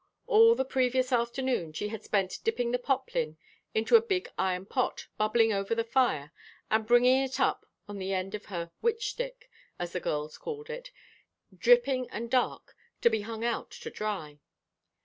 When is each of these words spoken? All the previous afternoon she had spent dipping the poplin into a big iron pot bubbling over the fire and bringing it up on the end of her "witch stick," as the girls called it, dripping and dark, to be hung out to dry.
All 0.25 0.55
the 0.55 0.65
previous 0.65 1.11
afternoon 1.11 1.73
she 1.73 1.89
had 1.89 2.03
spent 2.03 2.39
dipping 2.43 2.71
the 2.71 2.79
poplin 2.79 3.37
into 3.75 3.95
a 3.95 4.01
big 4.01 4.31
iron 4.35 4.65
pot 4.65 5.05
bubbling 5.15 5.53
over 5.53 5.75
the 5.75 5.83
fire 5.83 6.31
and 6.71 6.87
bringing 6.87 7.21
it 7.23 7.39
up 7.39 7.67
on 7.87 7.99
the 7.99 8.11
end 8.11 8.33
of 8.33 8.45
her 8.45 8.71
"witch 8.81 9.11
stick," 9.11 9.47
as 9.77 9.91
the 9.93 9.99
girls 9.99 10.39
called 10.39 10.71
it, 10.71 10.89
dripping 11.55 12.09
and 12.09 12.31
dark, 12.31 12.75
to 13.01 13.11
be 13.11 13.21
hung 13.21 13.45
out 13.45 13.69
to 13.69 13.91
dry. 13.91 14.39